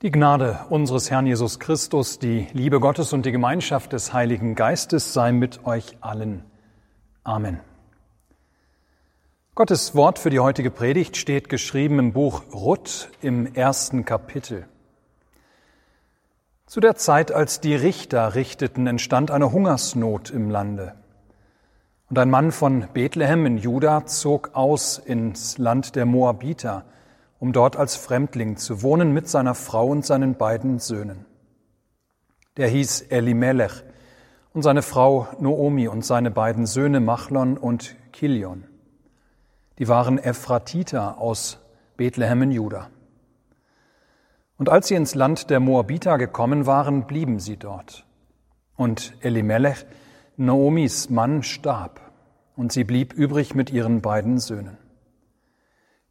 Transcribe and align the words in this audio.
Die 0.00 0.12
Gnade 0.12 0.60
unseres 0.70 1.10
Herrn 1.10 1.26
Jesus 1.26 1.58
Christus, 1.58 2.20
die 2.20 2.46
Liebe 2.52 2.78
Gottes 2.78 3.12
und 3.12 3.26
die 3.26 3.32
Gemeinschaft 3.32 3.92
des 3.92 4.12
Heiligen 4.12 4.54
Geistes 4.54 5.12
sei 5.12 5.32
mit 5.32 5.66
euch 5.66 5.96
allen. 6.00 6.44
Amen. 7.24 7.58
Gottes 9.56 9.96
Wort 9.96 10.20
für 10.20 10.30
die 10.30 10.38
heutige 10.38 10.70
Predigt 10.70 11.16
steht 11.16 11.48
geschrieben 11.48 11.98
im 11.98 12.12
Buch 12.12 12.44
Ruth 12.54 13.10
im 13.22 13.52
ersten 13.56 14.04
Kapitel. 14.04 14.68
Zu 16.66 16.78
der 16.78 16.94
Zeit, 16.94 17.32
als 17.32 17.60
die 17.60 17.74
Richter 17.74 18.36
richteten, 18.36 18.86
entstand 18.86 19.32
eine 19.32 19.50
Hungersnot 19.50 20.30
im 20.30 20.48
Lande. 20.48 20.94
Und 22.08 22.20
ein 22.20 22.30
Mann 22.30 22.52
von 22.52 22.86
Bethlehem 22.92 23.46
in 23.46 23.58
Juda 23.58 24.06
zog 24.06 24.50
aus 24.54 24.98
ins 24.98 25.58
Land 25.58 25.96
der 25.96 26.06
Moabiter– 26.06 26.84
um 27.38 27.52
dort 27.52 27.76
als 27.76 27.96
Fremdling 27.96 28.56
zu 28.56 28.82
wohnen 28.82 29.12
mit 29.12 29.28
seiner 29.28 29.54
Frau 29.54 29.86
und 29.88 30.04
seinen 30.04 30.36
beiden 30.36 30.78
Söhnen. 30.78 31.24
Der 32.56 32.68
hieß 32.68 33.02
Elimelech 33.02 33.84
und 34.52 34.62
seine 34.62 34.82
Frau 34.82 35.28
Noomi 35.38 35.88
und 35.88 36.04
seine 36.04 36.30
beiden 36.30 36.66
Söhne 36.66 37.00
Machlon 37.00 37.56
und 37.56 37.94
Kilion. 38.12 38.64
Die 39.78 39.86
waren 39.86 40.18
Ephratiter 40.18 41.18
aus 41.18 41.60
Bethlehem 41.96 42.42
in 42.42 42.50
Juda. 42.50 42.90
Und 44.56 44.68
als 44.68 44.88
sie 44.88 44.96
ins 44.96 45.14
Land 45.14 45.50
der 45.50 45.60
Moabiter 45.60 46.18
gekommen 46.18 46.66
waren, 46.66 47.06
blieben 47.06 47.38
sie 47.38 47.56
dort. 47.56 48.04
Und 48.76 49.14
Elimelech, 49.20 49.86
Naomis 50.36 51.10
Mann, 51.10 51.44
starb, 51.44 52.00
und 52.56 52.72
sie 52.72 52.82
blieb 52.82 53.12
übrig 53.12 53.54
mit 53.54 53.70
ihren 53.70 54.00
beiden 54.00 54.38
Söhnen. 54.38 54.78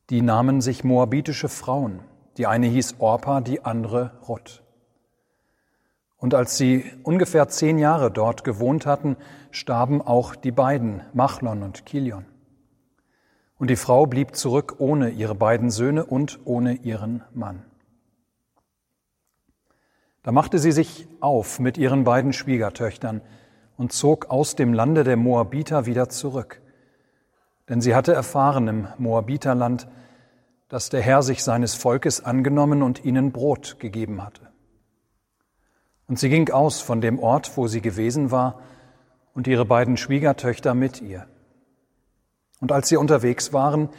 Die 0.09 0.21
nahmen 0.21 0.61
sich 0.61 0.84
moabitische 0.84 1.49
Frauen. 1.49 1.99
Die 2.38 2.48
eine 2.48 2.67
hieß 2.67 2.95
Orpa, 2.99 3.41
die 3.41 3.65
andere 3.65 4.11
Ruth. 4.27 4.63
Und 6.17 6.34
als 6.34 6.57
sie 6.57 6.85
ungefähr 7.03 7.48
zehn 7.49 7.77
Jahre 7.77 8.09
dort 8.09 8.43
gewohnt 8.43 8.85
hatten, 8.85 9.17
starben 9.51 10.01
auch 10.01 10.35
die 10.35 10.51
beiden, 10.51 11.01
Machlon 11.13 11.62
und 11.62 11.85
Kilion. 11.85 12.26
Und 13.59 13.70
die 13.70 13.76
Frau 13.76 14.05
blieb 14.05 14.35
zurück 14.35 14.76
ohne 14.79 15.09
ihre 15.09 15.35
beiden 15.35 15.70
Söhne 15.70 16.05
und 16.05 16.39
ohne 16.45 16.73
ihren 16.73 17.23
Mann. 17.34 17.63
Da 20.23 20.32
machte 20.32 20.60
sie 20.60 20.71
sich 20.71 21.07
auf 21.20 21.60
mit 21.60 21.77
ihren 21.77 22.04
beiden 22.04 22.34
Schwiegertöchtern 22.34 23.21
und 23.77 23.93
zog 23.93 24.29
aus 24.29 24.55
dem 24.55 24.73
Lande 24.73 25.04
der 25.04 25.17
Moabiter 25.17 25.85
wieder 25.85 26.10
zurück. 26.10 26.62
Denn 27.70 27.82
sie 27.82 27.96
hatte 27.96 28.13
erfahren 28.13 28.68
im 28.68 28.87
Moabiterland, 28.98 29.87
dass 30.70 30.90
der 30.90 31.01
Herr 31.01 31.21
sich 31.21 31.43
seines 31.43 31.76
Volkes 31.76 32.23
angenommen 32.23 32.82
und 32.82 33.05
ihnen 33.05 33.32
Brot 33.32 33.79
gegeben 33.79 34.23
hatte. 34.23 34.48
Und 36.07 36.20
sie 36.20 36.29
ging 36.29 36.49
aus 36.49 36.79
von 36.79 37.01
dem 37.01 37.20
Ort, 37.20 37.57
wo 37.57 37.68
sie 37.68 37.82
gewesen 37.82 38.32
war, 38.32 38.62
und 39.34 39.45
ihre 39.48 39.65
beiden 39.65 39.98
Schwiegertöchter 39.98 40.73
mit 40.73 41.01
ihr. 41.01 41.27
Und 42.60 42.71
als 42.71 42.90
sie 42.90 42.98
unterwegs 42.98 43.54
waren, 43.54 43.90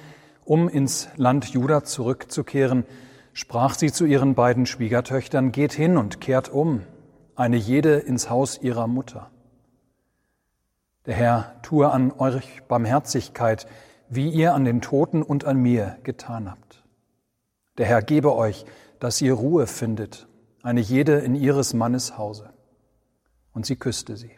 um 0.45 0.69
ins 0.69 1.09
Land 1.17 1.45
Juda 1.51 1.85
zurückzukehren, 1.85 2.87
sprach 3.35 3.75
sie 3.75 3.93
zu 3.93 4.05
ihren 4.05 4.35
beiden 4.35 4.67
Schwiegertöchtern, 4.67 5.53
Geht 5.53 5.73
hin 5.73 5.97
und 5.97 6.21
kehrt 6.21 6.49
um, 6.49 6.83
eine 7.37 7.57
jede 7.57 7.99
ins 7.99 8.31
Haus 8.31 8.59
ihrer 8.61 8.89
Mutter. 8.89 9.31
Der 11.09 11.17
Herr 11.17 11.55
tue 11.63 11.91
an 11.91 12.13
euch 12.13 12.65
Barmherzigkeit, 12.69 13.67
wie 14.11 14.29
ihr 14.29 14.53
an 14.53 14.67
den 14.67 14.83
Toten 14.83 15.23
und 15.23 15.47
an 15.47 15.57
mir 15.57 15.97
getan 16.03 16.51
habt. 16.51 16.85
Der 17.79 17.87
Herr 17.87 18.03
gebe 18.03 18.37
euch, 18.37 18.67
dass 19.01 19.23
ihr 19.23 19.33
Ruhe 19.33 19.67
findet, 19.67 20.29
eine 20.63 20.83
jede 20.83 21.15
in 21.15 21.35
ihres 21.35 21.73
Mannes 21.73 22.19
Hause. 22.19 22.51
Und 23.55 23.65
sie 23.65 23.77
küsste 23.77 24.19
sie. 24.19 24.33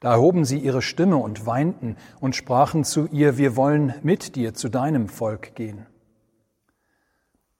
Da 0.00 0.12
erhoben 0.12 0.46
sie 0.46 0.58
ihre 0.58 0.80
Stimme 0.80 1.18
und 1.18 1.44
weinten 1.44 1.96
und 2.18 2.34
sprachen 2.34 2.82
zu 2.82 3.06
ihr, 3.08 3.36
wir 3.36 3.56
wollen 3.56 3.92
mit 4.02 4.36
dir 4.36 4.54
zu 4.54 4.70
deinem 4.70 5.06
Volk 5.06 5.54
gehen. 5.54 5.84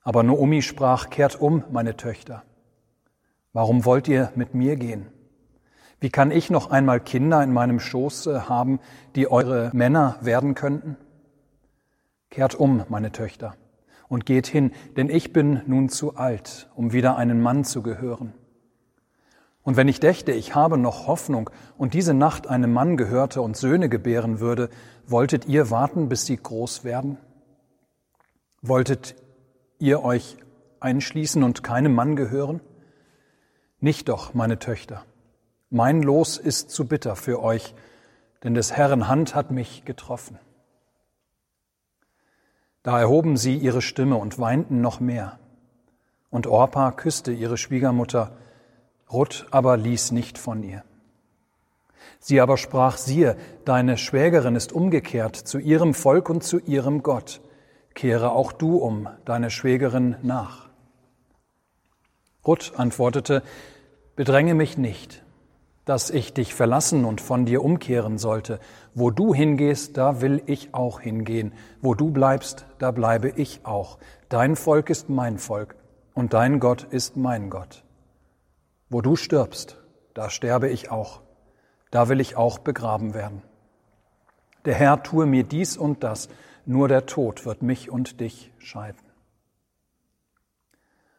Aber 0.01 0.23
Noomi 0.23 0.63
sprach, 0.63 1.11
kehrt 1.11 1.39
um, 1.39 1.63
meine 1.71 1.95
Töchter. 1.95 2.41
Warum 3.53 3.85
wollt 3.85 4.07
ihr 4.07 4.31
mit 4.33 4.55
mir 4.55 4.77
gehen? 4.77 5.11
Wie 5.99 6.09
kann 6.09 6.29
ich 6.29 6.49
noch 6.51 6.69
einmal 6.69 6.99
Kinder 6.99 7.43
in 7.43 7.51
meinem 7.51 7.79
Schoße 7.79 8.47
haben, 8.47 8.79
die 9.15 9.29
eure 9.29 9.71
Männer 9.73 10.17
werden 10.21 10.53
könnten? 10.53 10.95
Kehrt 12.29 12.53
um, 12.53 12.83
meine 12.89 13.11
Töchter, 13.11 13.55
und 14.07 14.25
geht 14.25 14.45
hin, 14.45 14.71
denn 14.95 15.09
ich 15.09 15.33
bin 15.33 15.61
nun 15.65 15.89
zu 15.89 16.15
alt, 16.15 16.69
um 16.75 16.93
wieder 16.93 17.17
einen 17.17 17.41
Mann 17.41 17.63
zu 17.63 17.81
gehören. 17.81 18.33
Und 19.63 19.75
wenn 19.75 19.87
ich 19.87 19.99
dächte, 19.99 20.31
ich 20.31 20.55
habe 20.55 20.77
noch 20.77 21.07
Hoffnung 21.07 21.49
und 21.77 21.93
diese 21.93 22.13
Nacht 22.13 22.47
einem 22.47 22.71
Mann 22.71 22.95
gehörte 22.95 23.41
und 23.41 23.57
Söhne 23.57 23.89
gebären 23.89 24.39
würde, 24.39 24.69
wolltet 25.07 25.47
ihr 25.47 25.71
warten, 25.71 26.09
bis 26.09 26.25
sie 26.25 26.37
groß 26.37 26.83
werden? 26.83 27.17
Wolltet 28.61 29.15
ihr 29.79 30.03
euch 30.03 30.37
einschließen 30.79 31.43
und 31.43 31.63
keinem 31.63 31.95
Mann 31.95 32.15
gehören? 32.15 32.61
Nicht 33.79 34.09
doch, 34.09 34.33
meine 34.33 34.59
Töchter. 34.59 35.03
Mein 35.69 36.01
Los 36.01 36.37
ist 36.37 36.69
zu 36.69 36.87
bitter 36.87 37.15
für 37.15 37.41
euch, 37.41 37.75
denn 38.43 38.53
des 38.53 38.71
Herrn 38.71 39.09
Hand 39.09 39.35
hat 39.35 39.51
mich 39.51 39.83
getroffen. 39.83 40.39
Da 42.83 42.99
erhoben 43.01 43.35
sie 43.35 43.57
ihre 43.57 43.81
Stimme 43.81 44.15
und 44.15 44.39
weinten 44.39 44.79
noch 44.79 45.01
mehr. 45.01 45.39
Und 46.29 46.47
Orpa 46.47 46.91
küsste 46.93 47.33
ihre 47.33 47.57
Schwiegermutter, 47.57 48.37
Ruth 49.11 49.45
aber 49.51 49.75
ließ 49.75 50.11
nicht 50.11 50.37
von 50.37 50.63
ihr. 50.63 50.83
Sie 52.19 52.39
aber 52.39 52.55
sprach, 52.57 52.95
siehe, 52.95 53.35
deine 53.65 53.97
Schwägerin 53.97 54.55
ist 54.55 54.71
umgekehrt 54.71 55.35
zu 55.35 55.59
ihrem 55.59 55.93
Volk 55.93 56.29
und 56.29 56.45
zu 56.45 56.59
ihrem 56.59 57.03
Gott. 57.03 57.41
Kehre 57.93 58.31
auch 58.31 58.53
du 58.53 58.77
um, 58.77 59.09
deine 59.25 59.49
Schwägerin 59.49 60.15
nach. 60.21 60.69
Ruth 62.45 62.73
antwortete, 62.77 63.43
bedränge 64.15 64.55
mich 64.55 64.77
nicht, 64.77 65.25
dass 65.87 66.09
ich 66.09 66.33
dich 66.33 66.53
verlassen 66.53 67.05
und 67.05 67.21
von 67.21 67.45
dir 67.45 67.63
umkehren 67.63 68.17
sollte. 68.17 68.59
Wo 68.93 69.09
du 69.09 69.33
hingehst, 69.33 69.95
da 69.95 70.19
will 70.19 70.43
ich 70.45 70.73
auch 70.73 70.99
hingehen. 70.99 71.53
Wo 71.81 71.95
du 71.95 72.11
bleibst, 72.11 72.65
da 72.77 72.91
bleibe 72.91 73.29
ich 73.29 73.61
auch. 73.65 73.97
Dein 74.27 74.57
Volk 74.57 74.89
ist 74.89 75.07
mein 75.07 75.37
Volk 75.37 75.75
und 76.13 76.33
dein 76.33 76.59
Gott 76.59 76.83
ist 76.83 77.15
mein 77.15 77.49
Gott. 77.49 77.85
Wo 78.89 79.01
du 79.01 79.15
stirbst, 79.15 79.77
da 80.13 80.29
sterbe 80.29 80.67
ich 80.67 80.91
auch. 80.91 81.21
Da 81.89 82.09
will 82.09 82.19
ich 82.19 82.35
auch 82.35 82.59
begraben 82.59 83.13
werden. 83.13 83.41
Der 84.65 84.73
Herr 84.73 85.01
tue 85.03 85.25
mir 85.25 85.45
dies 85.45 85.77
und 85.77 86.03
das, 86.03 86.27
nur 86.65 86.89
der 86.89 87.05
Tod 87.05 87.45
wird 87.45 87.61
mich 87.61 87.89
und 87.89 88.19
dich 88.19 88.51
scheiden. 88.57 88.99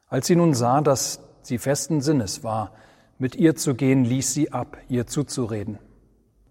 Als 0.08 0.26
sie 0.26 0.36
nun 0.36 0.52
sah, 0.52 0.82
dass 0.82 1.20
sie 1.40 1.56
festen 1.56 2.02
Sinnes 2.02 2.44
war, 2.44 2.72
mit 3.18 3.36
ihr 3.36 3.56
zu 3.56 3.74
gehen, 3.74 4.04
ließ 4.04 4.32
sie 4.32 4.52
ab, 4.52 4.78
ihr 4.88 5.06
zuzureden. 5.06 5.78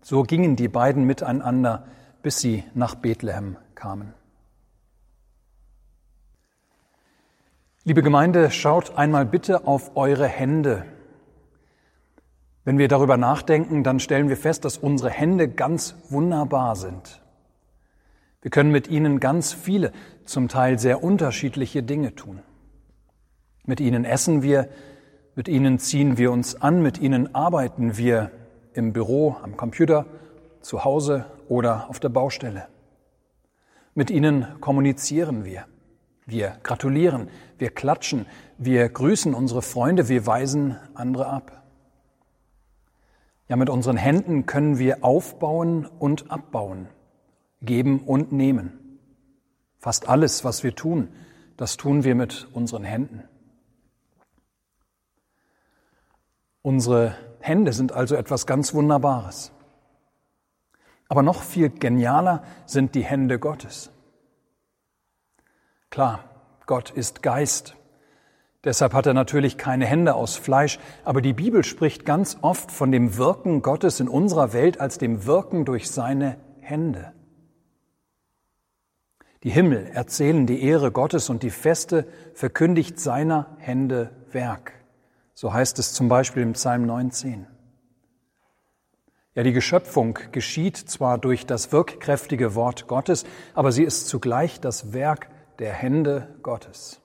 So 0.01 0.23
gingen 0.23 0.55
die 0.55 0.67
beiden 0.67 1.05
miteinander, 1.05 1.87
bis 2.21 2.39
sie 2.39 2.63
nach 2.73 2.95
Bethlehem 2.95 3.57
kamen. 3.75 4.13
Liebe 7.83 8.03
Gemeinde, 8.03 8.51
schaut 8.51 8.97
einmal 8.97 9.25
bitte 9.25 9.65
auf 9.65 9.95
eure 9.95 10.27
Hände. 10.27 10.85
Wenn 12.65 12.77
wir 12.77 12.89
darüber 12.89 13.15
nachdenken, 13.15 13.85
dann 13.85 14.01
stellen 14.01 14.27
wir 14.27 14.35
fest, 14.35 14.65
dass 14.65 14.77
unsere 14.77 15.09
Hände 15.09 15.47
ganz 15.47 15.95
wunderbar 16.09 16.75
sind. 16.75 17.21
Wir 18.41 18.51
können 18.51 18.71
mit 18.71 18.89
ihnen 18.89 19.21
ganz 19.21 19.53
viele, 19.53 19.93
zum 20.25 20.49
Teil 20.49 20.77
sehr 20.79 21.01
unterschiedliche 21.01 21.81
Dinge 21.81 22.13
tun. 22.13 22.41
Mit 23.63 23.79
ihnen 23.79 24.03
essen 24.03 24.43
wir, 24.43 24.67
mit 25.37 25.47
ihnen 25.47 25.77
ziehen 25.77 26.17
wir 26.17 26.31
uns 26.31 26.59
an, 26.63 26.81
mit 26.81 26.97
ihnen 26.97 27.35
arbeiten 27.35 27.95
wir 27.95 28.31
im 28.73 28.91
Büro, 28.91 29.35
am 29.43 29.55
Computer, 29.55 30.07
zu 30.61 30.83
Hause 30.83 31.27
oder 31.47 31.91
auf 31.91 31.99
der 31.99 32.09
Baustelle. 32.09 32.67
Mit 33.93 34.09
ihnen 34.09 34.47
kommunizieren 34.61 35.45
wir. 35.45 35.65
Wir 36.25 36.57
gratulieren, 36.63 37.29
wir 37.59 37.69
klatschen, 37.69 38.25
wir 38.57 38.89
grüßen 38.89 39.35
unsere 39.35 39.61
Freunde, 39.61 40.09
wir 40.09 40.25
weisen 40.25 40.75
andere 40.95 41.27
ab. 41.27 41.61
Ja, 43.47 43.57
mit 43.57 43.69
unseren 43.69 43.95
Händen 43.95 44.47
können 44.47 44.79
wir 44.79 45.03
aufbauen 45.03 45.85
und 45.85 46.31
abbauen, 46.31 46.87
geben 47.61 47.99
und 47.99 48.31
nehmen. 48.31 48.97
Fast 49.77 50.09
alles, 50.09 50.43
was 50.43 50.63
wir 50.63 50.73
tun, 50.73 51.09
das 51.57 51.77
tun 51.77 52.03
wir 52.03 52.15
mit 52.15 52.47
unseren 52.53 52.83
Händen. 52.83 53.23
Unsere 56.67 57.15
Hände 57.39 57.71
sind 57.71 57.93
also 57.93 58.15
etwas 58.15 58.45
ganz 58.45 58.73
Wunderbares. 58.73 59.53
Aber 61.07 61.23
noch 61.23 61.41
viel 61.41 61.69
genialer 61.69 62.43
sind 62.65 62.93
die 62.93 63.05
Hände 63.05 63.39
Gottes. 63.39 63.89
Klar, 65.89 66.25
Gott 66.65 66.89
ist 66.89 67.23
Geist. 67.23 67.77
Deshalb 68.65 68.93
hat 68.93 69.05
er 69.05 69.13
natürlich 69.13 69.57
keine 69.57 69.85
Hände 69.85 70.13
aus 70.15 70.35
Fleisch, 70.35 70.77
aber 71.05 71.21
die 71.21 71.31
Bibel 71.31 71.63
spricht 71.63 72.03
ganz 72.03 72.37
oft 72.41 72.69
von 72.69 72.91
dem 72.91 73.15
Wirken 73.15 73.61
Gottes 73.61 74.01
in 74.01 74.09
unserer 74.09 74.51
Welt 74.51 74.81
als 74.81 74.97
dem 74.97 75.25
Wirken 75.25 75.63
durch 75.63 75.89
seine 75.89 76.35
Hände. 76.59 77.13
Die 79.43 79.51
Himmel 79.51 79.87
erzählen 79.93 80.45
die 80.45 80.61
Ehre 80.61 80.91
Gottes 80.91 81.29
und 81.29 81.43
die 81.43 81.49
Feste 81.49 82.05
verkündigt 82.33 82.99
seiner 82.99 83.55
Hände 83.57 84.11
Werk. 84.33 84.76
So 85.39 85.53
heißt 85.53 85.77
es 85.77 85.93
zum 85.93 86.09
Beispiel 86.09 86.41
im 86.41 86.53
Psalm 86.53 86.87
19. 86.87 87.45
Ja, 89.35 89.43
die 89.43 89.53
Geschöpfung 89.53 90.17
geschieht 90.31 90.77
zwar 90.77 91.19
durch 91.19 91.45
das 91.45 91.71
wirkkräftige 91.71 92.55
Wort 92.55 92.87
Gottes, 92.87 93.23
aber 93.53 93.71
sie 93.71 93.83
ist 93.83 94.07
zugleich 94.07 94.59
das 94.59 94.93
Werk 94.93 95.29
der 95.59 95.73
Hände 95.73 96.35
Gottes. 96.41 97.01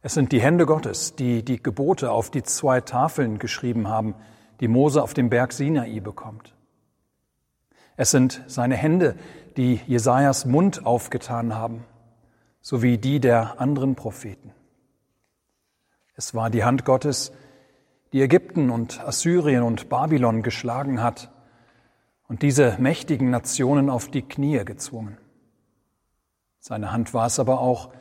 Es 0.00 0.14
sind 0.14 0.32
die 0.32 0.40
Hände 0.40 0.66
Gottes, 0.66 1.14
die 1.14 1.44
die 1.44 1.62
Gebote 1.62 2.10
auf 2.10 2.28
die 2.28 2.42
zwei 2.42 2.80
Tafeln 2.80 3.38
geschrieben 3.38 3.86
haben, 3.86 4.16
die 4.58 4.66
Mose 4.66 5.00
auf 5.00 5.14
dem 5.14 5.30
Berg 5.30 5.52
Sinai 5.52 6.00
bekommt. 6.00 6.56
Es 7.94 8.10
sind 8.10 8.42
seine 8.48 8.74
Hände, 8.74 9.14
die 9.56 9.76
Jesajas 9.86 10.44
Mund 10.44 10.84
aufgetan 10.84 11.54
haben, 11.54 11.84
sowie 12.62 12.98
die 12.98 13.20
der 13.20 13.60
anderen 13.60 13.94
Propheten. 13.94 14.52
Es 16.14 16.34
war 16.34 16.50
die 16.50 16.64
Hand 16.64 16.84
Gottes, 16.84 17.32
die 18.12 18.20
Ägypten 18.20 18.70
und 18.70 19.00
Assyrien 19.00 19.62
und 19.62 19.88
Babylon 19.88 20.42
geschlagen 20.42 21.02
hat 21.02 21.30
und 22.28 22.42
diese 22.42 22.76
mächtigen 22.78 23.30
Nationen 23.30 23.88
auf 23.88 24.08
die 24.08 24.22
Knie 24.22 24.64
gezwungen. 24.64 25.18
Seine 26.60 26.92
Hand 26.92 27.14
war 27.14 27.26
es 27.26 27.38
aber 27.38 27.60
auch, 27.60 27.92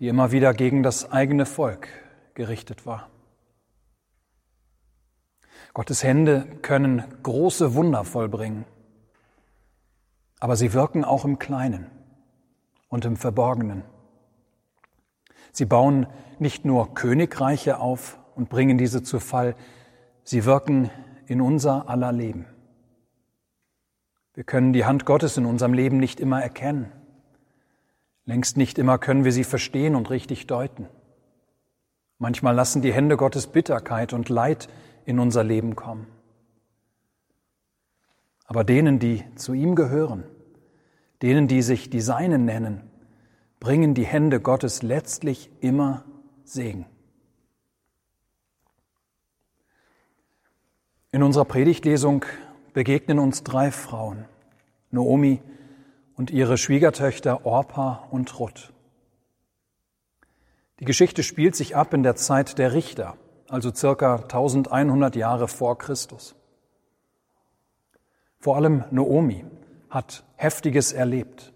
die 0.00 0.08
immer 0.08 0.32
wieder 0.32 0.54
gegen 0.54 0.82
das 0.82 1.10
eigene 1.10 1.46
Volk 1.46 1.88
gerichtet 2.34 2.86
war. 2.86 3.10
Gottes 5.72 6.02
Hände 6.02 6.46
können 6.62 7.04
große 7.22 7.74
Wunder 7.74 8.04
vollbringen, 8.04 8.64
aber 10.40 10.56
sie 10.56 10.72
wirken 10.72 11.04
auch 11.04 11.24
im 11.24 11.38
Kleinen 11.38 11.90
und 12.88 13.04
im 13.04 13.16
Verborgenen. 13.16 13.84
Sie 15.56 15.64
bauen 15.64 16.06
nicht 16.38 16.66
nur 16.66 16.92
Königreiche 16.92 17.80
auf 17.80 18.18
und 18.34 18.50
bringen 18.50 18.76
diese 18.76 19.02
zu 19.02 19.18
Fall, 19.20 19.56
sie 20.22 20.44
wirken 20.44 20.90
in 21.28 21.40
unser 21.40 21.88
aller 21.88 22.12
Leben. 22.12 22.44
Wir 24.34 24.44
können 24.44 24.74
die 24.74 24.84
Hand 24.84 25.06
Gottes 25.06 25.38
in 25.38 25.46
unserem 25.46 25.72
Leben 25.72 25.96
nicht 25.96 26.20
immer 26.20 26.42
erkennen. 26.42 26.92
Längst 28.26 28.58
nicht 28.58 28.76
immer 28.78 28.98
können 28.98 29.24
wir 29.24 29.32
sie 29.32 29.44
verstehen 29.44 29.94
und 29.94 30.10
richtig 30.10 30.46
deuten. 30.46 30.90
Manchmal 32.18 32.54
lassen 32.54 32.82
die 32.82 32.92
Hände 32.92 33.16
Gottes 33.16 33.46
Bitterkeit 33.46 34.12
und 34.12 34.28
Leid 34.28 34.68
in 35.06 35.18
unser 35.18 35.42
Leben 35.42 35.74
kommen. 35.74 36.06
Aber 38.44 38.62
denen, 38.62 38.98
die 38.98 39.24
zu 39.36 39.54
ihm 39.54 39.74
gehören, 39.74 40.24
denen, 41.22 41.48
die 41.48 41.62
sich 41.62 41.88
die 41.88 42.02
Seinen 42.02 42.44
nennen, 42.44 42.82
bringen 43.66 43.94
die 43.94 44.06
Hände 44.06 44.38
Gottes 44.38 44.82
letztlich 44.82 45.50
immer 45.58 46.04
Segen. 46.44 46.86
In 51.10 51.24
unserer 51.24 51.46
Predigtlesung 51.46 52.24
begegnen 52.74 53.18
uns 53.18 53.42
drei 53.42 53.72
Frauen. 53.72 54.26
Naomi, 54.92 55.42
und 56.14 56.30
ihre 56.30 56.58
Schwiegertöchter 56.58 57.44
Orpa 57.44 58.06
und 58.12 58.38
Ruth. 58.38 58.72
Die 60.78 60.84
Geschichte 60.84 61.24
spielt 61.24 61.56
sich 61.56 61.74
ab 61.74 61.92
in 61.92 62.04
der 62.04 62.14
Zeit 62.14 62.58
der 62.58 62.72
Richter, 62.72 63.16
also 63.48 63.74
circa 63.74 64.14
1100 64.14 65.16
Jahre 65.16 65.48
vor 65.48 65.76
Christus. 65.76 66.36
Vor 68.38 68.54
allem 68.54 68.84
Naomi 68.92 69.44
hat 69.90 70.22
Heftiges 70.36 70.92
erlebt. 70.92 71.52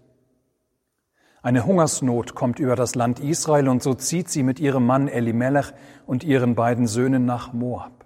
Eine 1.43 1.65
Hungersnot 1.65 2.35
kommt 2.35 2.59
über 2.59 2.75
das 2.75 2.93
Land 2.93 3.19
Israel 3.19 3.67
und 3.67 3.81
so 3.81 3.95
zieht 3.95 4.29
sie 4.29 4.43
mit 4.43 4.59
ihrem 4.59 4.85
Mann 4.85 5.07
Elimelech 5.07 5.73
und 6.05 6.23
ihren 6.23 6.53
beiden 6.53 6.85
Söhnen 6.85 7.25
nach 7.25 7.51
Moab. 7.51 8.05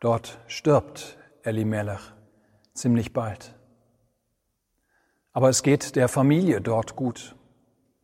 Dort 0.00 0.40
stirbt 0.48 1.16
Elimelech 1.42 2.12
ziemlich 2.74 3.12
bald. 3.12 3.54
Aber 5.32 5.48
es 5.48 5.62
geht 5.62 5.94
der 5.96 6.08
Familie 6.08 6.60
dort 6.60 6.96
gut. 6.96 7.36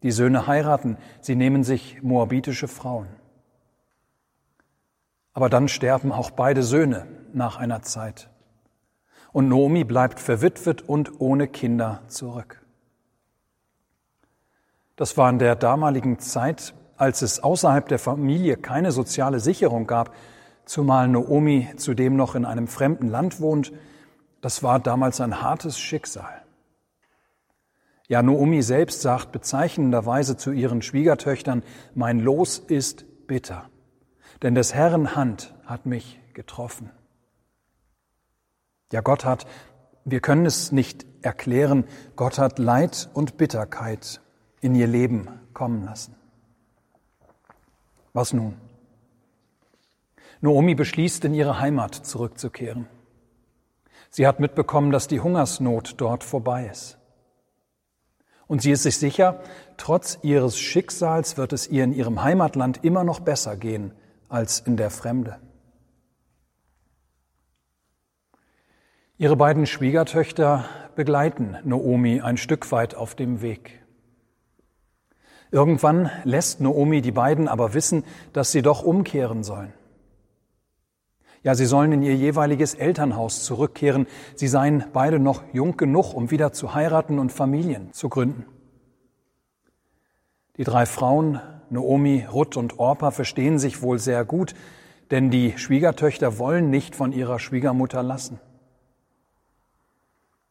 Die 0.03 0.13
Söhne 0.13 0.47
heiraten, 0.47 0.97
sie 1.21 1.35
nehmen 1.35 1.65
sich 1.65 2.03
moabitische 2.03 2.69
Frauen. 2.69 3.09
Aber 5.33 5.49
dann 5.49 5.69
sterben 5.69 6.13
auch 6.13 6.31
beide 6.31 6.63
Söhne 6.63 7.07
nach 7.33 7.57
einer 7.57 7.83
Zeit. 7.83 8.31
Und 9.33 9.49
Naomi 9.49 9.85
bleibt 9.85 10.21
verwitwet 10.21 10.83
und 10.83 11.21
ohne 11.21 11.47
Kinder 11.49 12.03
zurück. 12.09 12.60
Das 15.01 15.17
war 15.17 15.31
in 15.31 15.39
der 15.39 15.57
damaligen 15.57 16.19
Zeit, 16.19 16.75
als 16.99 17.23
es 17.23 17.43
außerhalb 17.43 17.89
der 17.89 17.99
Familie 17.99 18.59
keine 18.59 18.93
soziale 18.93 19.41
Sicherung 19.41 19.87
gab, 19.87 20.15
zumal 20.67 21.09
Naomi 21.09 21.71
zudem 21.79 22.17
noch 22.17 22.35
in 22.35 22.45
einem 22.45 22.69
fremden 22.69 23.09
Land 23.09 23.41
wohnt, 23.41 23.73
das 24.43 24.63
war 24.63 24.79
damals 24.79 25.23
ein 25.23 25.41
hartes 25.41 25.81
Schicksal. 25.81 26.43
Ja, 28.09 28.23
Naomi 28.23 28.61
selbst 28.61 29.01
sagt 29.01 29.33
bezeichnenderweise 29.33 30.37
zu 30.37 30.53
ihren 30.53 30.83
Schwiegertöchtern, 30.83 31.63
mein 31.95 32.21
Los 32.21 32.59
ist 32.59 33.27
bitter, 33.27 33.71
denn 34.43 34.55
des 34.55 34.75
Herrn 34.75 35.17
Hand 35.17 35.55
hat 35.65 35.87
mich 35.87 36.21
getroffen. 36.35 36.91
Ja, 38.93 39.01
Gott 39.01 39.25
hat, 39.25 39.47
wir 40.05 40.21
können 40.21 40.45
es 40.45 40.73
nicht 40.73 41.07
erklären, 41.23 41.85
Gott 42.17 42.39
hat 42.39 42.59
Leid 42.59 43.09
und 43.15 43.39
Bitterkeit 43.39 44.21
in 44.61 44.75
ihr 44.75 44.87
Leben 44.87 45.29
kommen 45.53 45.85
lassen. 45.85 46.15
Was 48.13 48.33
nun? 48.33 48.57
Naomi 50.41 50.75
beschließt, 50.75 51.25
in 51.25 51.35
ihre 51.35 51.61
Heimat 51.61 51.95
zurückzukehren. 51.95 52.87
Sie 54.11 54.27
hat 54.27 54.41
mitbekommen, 54.41 54.91
dass 54.91 55.07
die 55.07 55.21
Hungersnot 55.21 55.95
dort 55.99 56.25
vorbei 56.25 56.67
ist. 56.67 56.99
Und 58.49 58.63
sie 58.63 58.73
ist 58.73 58.83
sich 58.83 58.97
sicher, 58.97 59.41
trotz 59.77 60.19
ihres 60.23 60.59
Schicksals 60.59 61.37
wird 61.37 61.53
es 61.53 61.69
ihr 61.69 61.85
in 61.85 61.93
ihrem 61.93 62.25
Heimatland 62.25 62.83
immer 62.83 63.05
noch 63.05 63.21
besser 63.21 63.57
gehen 63.57 63.93
als 64.29 64.59
in 64.61 64.77
der 64.77 64.91
Fremde. 64.91 65.39
Ihre 69.19 69.37
beiden 69.37 69.67
Schwiegertöchter 69.67 70.65
begleiten 70.97 71.59
Naomi 71.63 72.23
ein 72.23 72.39
Stück 72.39 72.73
weit 72.73 72.95
auf 72.95 73.15
dem 73.15 73.43
Weg. 73.43 73.80
Irgendwann 75.53 76.11
lässt 76.25 76.61
Naomi 76.61 77.01
die 77.03 77.13
beiden 77.13 77.49
aber 77.49 77.75
wissen, 77.75 78.05
dass 78.33 78.53
sie 78.53 78.63
doch 78.63 78.83
umkehren 78.83 79.43
sollen. 79.43 79.73
Ja, 81.43 81.55
sie 81.55 81.65
sollen 81.65 81.93
in 81.93 82.03
ihr 82.03 82.15
jeweiliges 82.15 82.75
Elternhaus 82.75 83.45
zurückkehren. 83.45 84.07
Sie 84.35 84.47
seien 84.47 84.85
beide 84.93 85.19
noch 85.19 85.43
jung 85.53 85.77
genug, 85.77 86.13
um 86.13 86.31
wieder 86.31 86.53
zu 86.53 86.75
heiraten 86.75 87.19
und 87.19 87.33
Familien 87.33 87.93
zu 87.93 88.11
gründen. 88.11 88.45
Die 90.59 90.65
drei 90.65 90.85
Frauen, 90.85 91.41
Naomi, 91.71 92.27
Ruth 92.31 92.59
und 92.59 92.79
Orpa, 92.79 93.11
verstehen 93.11 93.59
sich 93.59 93.81
wohl 93.81 93.99
sehr 93.99 94.27
gut, 94.27 94.55
denn 95.11 95.31
die 95.31 95.57
Schwiegertöchter 95.57 96.39
wollen 96.39 96.69
nicht 96.69 96.95
von 96.95 97.13
ihrer 97.13 97.39
Schwiegermutter 97.39 98.03
lassen. 98.03 98.39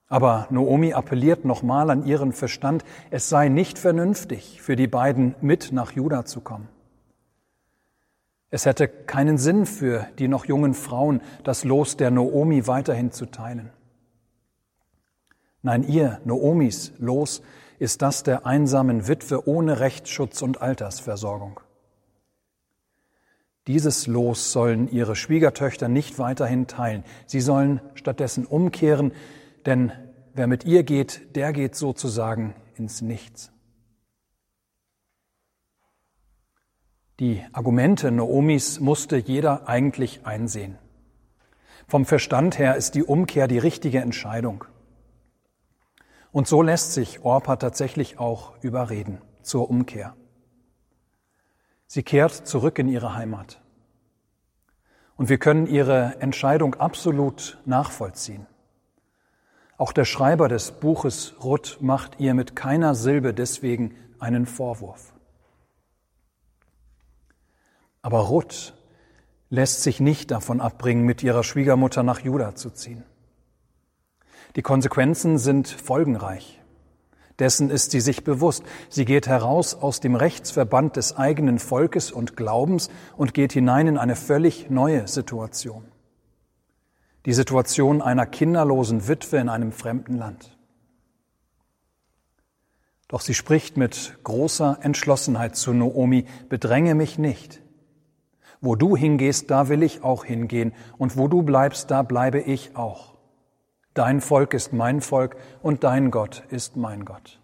Aber 0.10 0.48
Naomi 0.50 0.94
appelliert 0.94 1.46
nochmal 1.46 1.92
an 1.92 2.06
ihren 2.06 2.34
Verstand, 2.34 2.84
es 3.12 3.30
sei 3.30 3.48
nicht 3.48 3.78
vernünftig, 3.78 4.60
für 4.62 4.76
die 4.76 4.88
beiden 4.88 5.36
mit 5.40 5.72
nach 5.72 5.92
Juda 5.92 6.26
zu 6.26 6.42
kommen. 6.42 6.68
Es 8.50 8.66
hätte 8.66 8.88
keinen 8.88 9.38
Sinn 9.38 9.68
für 9.68 10.08
die 10.18 10.28
noch 10.28 10.46
jungen 10.46 10.74
Frauen, 10.74 11.22
das 11.44 11.64
Los 11.64 11.96
der 11.96 12.10
Noomi 12.10 12.66
weiterhin 12.66 13.12
zu 13.12 13.28
teilen. 13.28 13.70
Nein, 15.62 15.88
ihr, 15.88 16.20
Noomis 16.26 16.94
Los, 16.98 17.44
ist 17.78 18.02
das 18.02 18.24
der 18.24 18.48
einsamen 18.48 19.08
Witwe 19.08 19.48
ohne 19.48 19.80
Rechtsschutz 19.80 20.42
und 20.42 20.62
Altersversorgung. 20.62 21.60
Dieses 23.68 24.08
Los 24.08 24.52
sollen 24.52 24.90
ihre 24.90 25.16
Schwiegertöchter 25.16 25.88
nicht 25.88 26.18
weiterhin 26.18 26.66
teilen. 26.66 27.04
Sie 27.28 27.42
sollen 27.42 27.82
stattdessen 27.94 28.48
umkehren, 28.48 29.12
denn 29.70 29.92
wer 30.34 30.48
mit 30.48 30.66
ihr 30.66 30.84
geht, 30.84 31.36
der 31.36 31.54
geht 31.54 31.76
sozusagen 31.76 32.56
ins 32.76 33.02
Nichts. 33.02 33.52
Die 37.20 37.46
Argumente 37.52 38.12
Naomis 38.12 38.80
musste 38.80 39.18
jeder 39.18 39.68
eigentlich 39.68 40.26
einsehen. 40.26 40.78
Vom 41.88 42.06
Verstand 42.06 42.58
her 42.58 42.78
ist 42.78 42.96
die 42.96 43.04
Umkehr 43.04 43.48
die 43.48 43.58
richtige 43.58 44.00
Entscheidung. 44.00 44.66
Und 46.32 46.48
so 46.48 46.62
lässt 46.62 46.94
sich 46.94 47.24
Orpa 47.24 47.58
tatsächlich 47.58 48.20
auch 48.20 48.54
überreden, 48.64 49.22
zur 49.44 49.70
Umkehr. 49.70 50.16
Sie 51.88 52.04
kehrt 52.04 52.32
zurück 52.32 52.80
in 52.80 52.88
ihre 52.88 53.16
Heimat. 53.16 53.62
Und 55.16 55.30
wir 55.30 55.38
können 55.38 55.68
ihre 55.68 56.22
Entscheidung 56.22 56.76
absolut 56.76 57.60
nachvollziehen. 57.66 58.48
Auch 59.80 59.94
der 59.94 60.04
Schreiber 60.04 60.50
des 60.50 60.72
Buches 60.72 61.36
Ruth 61.42 61.78
macht 61.80 62.20
ihr 62.20 62.34
mit 62.34 62.54
keiner 62.54 62.96
Silbe 62.96 63.34
deswegen 63.34 63.96
einen 64.20 64.46
Vorwurf. 64.46 65.14
Aber 68.02 68.20
Ruth 68.20 68.74
lässt 69.50 69.82
sich 69.82 70.02
nicht 70.02 70.32
davon 70.32 70.60
abbringen, 70.60 71.06
mit 71.06 71.24
ihrer 71.24 71.46
Schwiegermutter 71.46 72.04
nach 72.04 72.20
Juda 72.20 72.56
zu 72.56 72.72
ziehen. 72.72 73.06
Die 74.58 74.62
Konsequenzen 74.62 75.38
sind 75.38 75.70
folgenreich. 75.70 76.60
Dessen 77.40 77.70
ist 77.70 77.92
sie 77.92 78.02
sich 78.02 78.26
bewusst. 78.26 78.64
Sie 78.90 79.06
geht 79.06 79.28
heraus 79.28 79.76
aus 79.76 80.02
dem 80.02 80.16
Rechtsverband 80.16 80.98
des 80.98 81.16
eigenen 81.16 81.58
Volkes 81.58 82.12
und 82.12 82.36
Glaubens 82.36 82.90
und 83.16 83.34
geht 83.34 83.54
hinein 83.54 83.88
in 83.88 83.98
eine 83.98 84.18
völlig 84.18 84.70
neue 84.70 85.08
Situation. 85.08 85.86
Die 87.26 87.34
Situation 87.34 88.02
einer 88.02 88.26
kinderlosen 88.26 89.08
Witwe 89.08 89.38
in 89.38 89.50
einem 89.50 89.72
fremden 89.72 90.18
Land. 90.18 90.58
Doch 93.10 93.22
sie 93.22 93.34
spricht 93.34 93.76
mit 93.76 94.20
großer 94.24 94.80
Entschlossenheit 94.82 95.56
zu 95.56 95.74
Noomi, 95.74 96.26
bedränge 96.48 96.96
mich 96.96 97.18
nicht. 97.18 97.62
Wo 98.62 98.76
du 98.76 98.96
hingehst, 98.96 99.50
da 99.50 99.68
will 99.68 99.84
ich 99.84 100.04
auch 100.04 100.26
hingehen, 100.26 100.74
und 100.98 101.18
wo 101.18 101.28
du 101.28 101.42
bleibst, 101.42 101.92
da 101.92 102.04
bleibe 102.04 102.40
ich 102.40 102.76
auch. 102.76 103.16
Dein 103.94 104.22
Volk 104.22 104.54
ist 104.54 104.74
mein 104.74 105.02
Volk 105.02 105.38
und 105.62 105.84
dein 105.84 106.12
Gott 106.12 106.44
ist 106.50 106.78
mein 106.78 107.04
Gott. 107.04 107.40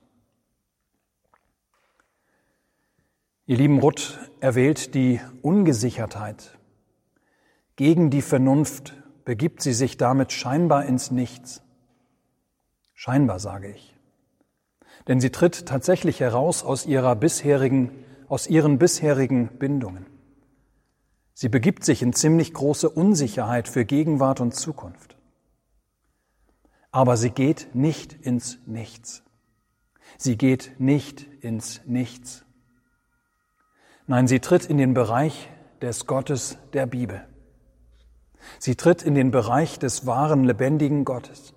Ihr 3.47 3.57
lieben 3.57 3.79
Ruth 3.79 4.19
erwählt 4.39 4.93
die 4.93 5.19
Ungesichertheit. 5.41 6.57
Gegen 7.75 8.09
die 8.09 8.21
Vernunft 8.21 8.93
begibt 9.25 9.61
sie 9.61 9.73
sich 9.73 9.97
damit 9.97 10.31
scheinbar 10.31 10.85
ins 10.85 11.11
Nichts. 11.11 11.61
Scheinbar 12.93 13.39
sage 13.39 13.71
ich. 13.71 13.93
Denn 15.07 15.19
sie 15.19 15.31
tritt 15.31 15.65
tatsächlich 15.65 16.19
heraus 16.19 16.63
aus 16.63 16.85
ihrer 16.85 17.15
bisherigen, 17.15 17.91
aus 18.29 18.47
ihren 18.47 18.77
bisherigen 18.77 19.49
Bindungen. 19.59 20.05
Sie 21.33 21.49
begibt 21.49 21.83
sich 21.83 22.01
in 22.01 22.13
ziemlich 22.13 22.53
große 22.53 22.89
Unsicherheit 22.89 23.67
für 23.67 23.83
Gegenwart 23.83 24.39
und 24.39 24.55
Zukunft. 24.55 25.17
Aber 26.91 27.17
sie 27.17 27.31
geht 27.31 27.75
nicht 27.75 28.13
ins 28.13 28.57
Nichts. 28.65 29.23
Sie 30.17 30.37
geht 30.37 30.79
nicht 30.79 31.27
ins 31.41 31.81
Nichts. 31.85 32.45
Nein, 34.07 34.27
sie 34.27 34.39
tritt 34.39 34.65
in 34.65 34.77
den 34.77 34.93
Bereich 34.93 35.49
des 35.81 36.05
Gottes 36.05 36.57
der 36.73 36.85
Bibel. 36.85 37.27
Sie 38.59 38.75
tritt 38.75 39.03
in 39.03 39.15
den 39.15 39.31
Bereich 39.31 39.79
des 39.79 40.05
wahren, 40.05 40.43
lebendigen 40.43 41.05
Gottes. 41.05 41.53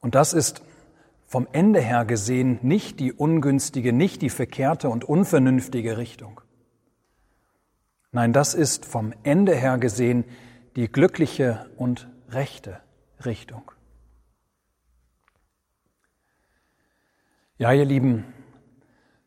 Und 0.00 0.14
das 0.14 0.32
ist 0.32 0.62
vom 1.26 1.48
Ende 1.52 1.80
her 1.80 2.04
gesehen 2.04 2.58
nicht 2.62 3.00
die 3.00 3.12
ungünstige, 3.12 3.92
nicht 3.92 4.22
die 4.22 4.30
verkehrte 4.30 4.88
und 4.88 5.04
unvernünftige 5.04 5.96
Richtung. 5.96 6.40
Nein, 8.12 8.32
das 8.32 8.54
ist 8.54 8.84
vom 8.84 9.12
Ende 9.22 9.54
her 9.54 9.78
gesehen 9.78 10.24
die 10.76 10.88
glückliche 10.88 11.66
und 11.76 12.08
rechte 12.28 12.80
Richtung. 13.24 13.72
Ja, 17.58 17.72
ihr 17.72 17.84
Lieben, 17.84 18.24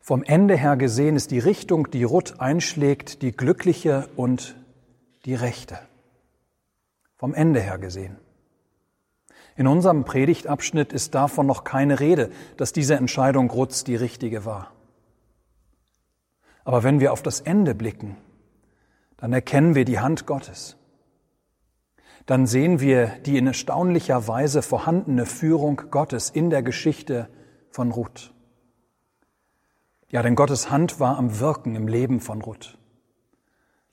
vom 0.00 0.22
Ende 0.22 0.56
her 0.56 0.76
gesehen 0.76 1.16
ist 1.16 1.30
die 1.30 1.38
Richtung, 1.38 1.90
die 1.90 2.04
Ruth 2.04 2.40
einschlägt, 2.40 3.20
die 3.22 3.32
glückliche 3.32 4.08
und 4.16 4.57
die 5.28 5.36
rechte. 5.36 5.78
Vom 7.14 7.34
Ende 7.34 7.60
her 7.60 7.78
gesehen. 7.78 8.16
In 9.54 9.68
unserem 9.68 10.04
Predigtabschnitt 10.04 10.92
ist 10.92 11.14
davon 11.14 11.46
noch 11.46 11.62
keine 11.62 12.00
Rede, 12.00 12.32
dass 12.56 12.72
diese 12.72 12.96
Entscheidung 12.96 13.48
Ruths 13.48 13.84
die 13.84 13.96
richtige 13.96 14.44
war. 14.44 14.72
Aber 16.64 16.82
wenn 16.82 16.98
wir 16.98 17.12
auf 17.12 17.22
das 17.22 17.40
Ende 17.40 17.76
blicken, 17.76 18.16
dann 19.16 19.32
erkennen 19.32 19.76
wir 19.76 19.84
die 19.84 20.00
Hand 20.00 20.26
Gottes 20.26 20.78
dann 22.28 22.46
sehen 22.46 22.78
wir 22.78 23.06
die 23.24 23.38
in 23.38 23.46
erstaunlicher 23.46 24.28
Weise 24.28 24.60
vorhandene 24.60 25.24
Führung 25.24 25.80
Gottes 25.90 26.28
in 26.28 26.50
der 26.50 26.62
Geschichte 26.62 27.30
von 27.70 27.90
Ruth. 27.90 28.34
Ja, 30.10 30.22
denn 30.22 30.34
Gottes 30.34 30.70
Hand 30.70 31.00
war 31.00 31.16
am 31.16 31.40
Wirken 31.40 31.74
im 31.74 31.88
Leben 31.88 32.20
von 32.20 32.42
Ruth. 32.42 32.77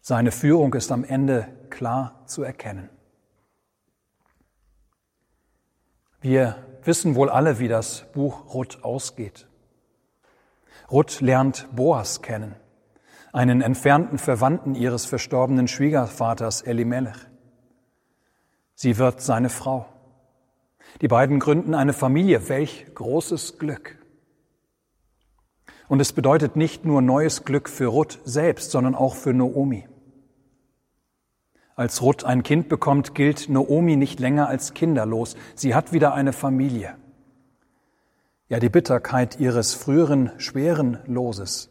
Seine 0.07 0.31
Führung 0.31 0.75
ist 0.75 0.91
am 0.91 1.03
Ende 1.03 1.47
klar 1.71 2.21
zu 2.27 2.43
erkennen. 2.43 2.91
Wir 6.21 6.63
wissen 6.83 7.15
wohl 7.15 7.27
alle, 7.27 7.57
wie 7.57 7.67
das 7.67 8.05
Buch 8.13 8.53
Ruth 8.53 8.83
ausgeht. 8.83 9.47
Ruth 10.91 11.21
lernt 11.21 11.67
Boas 11.75 12.21
kennen, 12.21 12.53
einen 13.33 13.62
entfernten 13.62 14.19
Verwandten 14.19 14.75
ihres 14.75 15.07
verstorbenen 15.07 15.67
Schwiegervaters 15.67 16.62
Elimelech. 16.62 17.17
Sie 18.75 19.00
wird 19.00 19.21
seine 19.21 19.50
Frau. 19.50 19.88
Die 21.01 21.07
beiden 21.07 21.39
gründen 21.39 21.74
eine 21.74 21.93
Familie. 21.93 22.47
Welch 22.47 22.85
großes 22.93 23.57
Glück. 23.57 23.97
Und 25.88 26.00
es 26.00 26.13
bedeutet 26.13 26.55
nicht 26.55 26.85
nur 26.85 27.01
neues 27.01 27.43
Glück 27.43 27.69
für 27.69 27.88
Ruth 27.88 28.19
selbst, 28.24 28.69
sondern 28.69 28.93
auch 28.93 29.15
für 29.15 29.33
Noomi. 29.33 29.88
Als 31.75 32.01
Ruth 32.01 32.24
ein 32.24 32.44
Kind 32.44 32.70
bekommt, 32.70 33.15
gilt 33.15 33.50
Noomi 33.50 33.98
nicht 33.98 34.22
länger 34.22 34.48
als 34.48 34.74
kinderlos. 34.74 35.36
Sie 35.55 35.75
hat 35.75 35.91
wieder 35.91 36.13
eine 36.13 36.32
Familie. 36.32 36.96
Ja, 38.48 38.60
die 38.60 38.70
Bitterkeit 38.70 39.39
ihres 39.39 39.74
früheren 39.74 40.32
schweren 40.39 41.00
Loses 41.05 41.70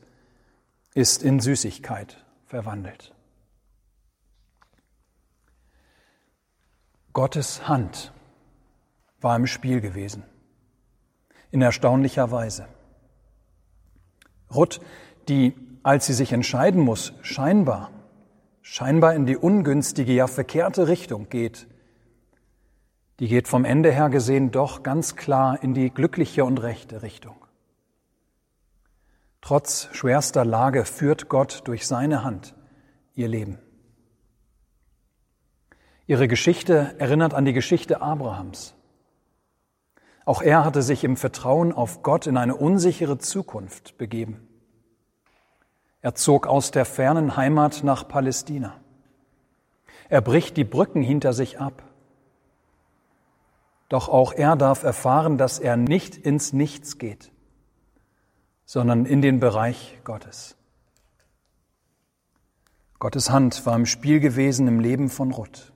ist 0.93 1.23
in 1.23 1.41
Süßigkeit 1.41 2.23
verwandelt. 2.45 3.15
Gottes 7.15 7.67
Hand 7.69 8.13
war 9.21 9.37
im 9.37 9.47
Spiel 9.47 9.81
gewesen. 9.81 10.25
In 11.51 11.63
erstaunlicher 11.63 12.31
Weise. 12.31 12.67
Ruth, 14.53 14.81
die, 15.29 15.55
als 15.83 16.07
sie 16.07 16.13
sich 16.13 16.33
entscheiden 16.33 16.81
muss, 16.83 17.13
scheinbar, 17.23 17.91
scheinbar 18.65 19.15
in 19.15 19.27
die 19.27 19.37
ungünstige, 19.37 20.13
ja 20.13 20.27
verkehrte 20.27 20.89
Richtung 20.89 21.29
geht, 21.29 21.69
die 23.21 23.29
geht 23.29 23.47
vom 23.47 23.65
Ende 23.65 23.93
her 23.93 24.09
gesehen 24.09 24.51
doch 24.51 24.83
ganz 24.83 25.15
klar 25.15 25.63
in 25.63 25.75
die 25.75 25.91
glückliche 25.91 26.45
und 26.45 26.61
rechte 26.63 27.03
Richtung. 27.03 27.37
Trotz 29.43 29.91
schwerster 29.93 30.45
Lage 30.45 30.87
führt 30.87 31.29
Gott 31.29 31.63
durch 31.67 31.87
seine 31.87 32.25
Hand 32.25 32.57
ihr 33.15 33.29
Leben. 33.29 33.59
Ihre 36.07 36.27
Geschichte 36.27 36.95
erinnert 36.99 37.35
an 37.35 37.45
die 37.45 37.53
Geschichte 37.53 38.01
Abrahams. 38.01 38.75
Auch 40.25 40.41
er 40.41 40.65
hatte 40.65 40.81
sich 40.81 41.05
im 41.05 41.19
Vertrauen 41.19 41.73
auf 41.73 42.03
Gott 42.03 42.27
in 42.27 42.39
eine 42.39 42.57
unsichere 42.57 43.19
Zukunft 43.19 43.99
begeben. 43.99 44.49
Er 46.05 46.15
zog 46.15 46.47
aus 46.47 46.71
der 46.71 46.85
fernen 46.85 47.35
Heimat 47.35 47.83
nach 47.83 48.07
Palästina. 48.07 48.75
Er 50.11 50.21
bricht 50.21 50.59
die 50.59 50.65
Brücken 50.65 51.01
hinter 51.01 51.33
sich 51.33 51.59
ab. 51.59 51.83
Doch 53.89 54.11
auch 54.11 54.35
er 54.35 54.55
darf 54.55 54.83
erfahren, 54.83 55.39
dass 55.39 55.59
er 55.59 55.79
nicht 55.79 56.15
ins 56.15 56.53
Nichts 56.53 56.99
geht, 56.99 57.33
sondern 58.67 59.07
in 59.07 59.23
den 59.23 59.41
Bereich 59.41 59.99
Gottes. 60.05 60.59
Gottes 62.99 63.31
Hand 63.31 63.65
war 63.65 63.75
im 63.75 63.87
Spiel 63.87 64.21
gewesen 64.21 64.69
im 64.69 64.81
Leben 64.81 65.09
von 65.09 65.33
Ruth. 65.33 65.73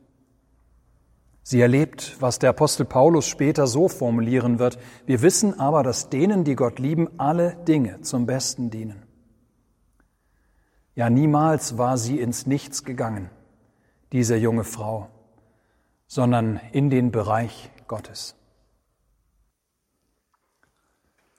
Sie 1.42 1.62
erlebt, 1.62 2.18
was 2.20 2.38
der 2.38 2.50
Apostel 2.50 2.84
Paulus 2.84 3.26
später 3.26 3.66
so 3.66 3.88
formulieren 3.88 4.58
wird. 4.58 4.78
Wir 5.06 5.22
wissen 5.22 5.58
aber, 5.58 5.82
dass 5.82 6.10
denen, 6.10 6.44
die 6.44 6.54
Gott 6.54 6.78
lieben, 6.78 7.08
alle 7.18 7.56
Dinge 7.64 8.02
zum 8.02 8.26
Besten 8.26 8.68
dienen. 8.68 9.07
Ja, 10.98 11.10
niemals 11.10 11.78
war 11.78 11.96
sie 11.96 12.18
ins 12.18 12.48
Nichts 12.48 12.82
gegangen, 12.82 13.30
diese 14.10 14.34
junge 14.34 14.64
Frau, 14.64 15.06
sondern 16.08 16.60
in 16.72 16.90
den 16.90 17.12
Bereich 17.12 17.70
Gottes. 17.86 18.34